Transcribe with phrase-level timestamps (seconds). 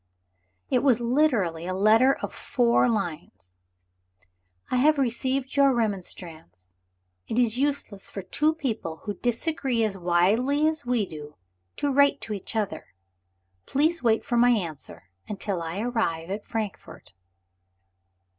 [0.71, 3.51] It was literally a letter of four lines!
[4.71, 6.69] "I have received your remonstrance.
[7.27, 11.35] It is useless for two people who disagree as widely as we do,
[11.75, 12.95] to write to each other.
[13.67, 17.13] Please wait for my answer, until I arrive at Frankfort."